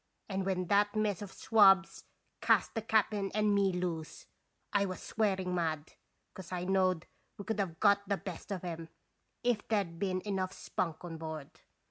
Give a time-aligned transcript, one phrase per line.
[0.27, 2.05] And when that mess of swabs
[2.41, 4.25] cast the cap'n and me loose,
[4.73, 5.93] I was swearing mad,
[6.33, 7.05] 'cause I knowed
[7.37, 8.89] we could have got the best of 'em,
[9.43, 11.51] if there 'd been enough spunk on board.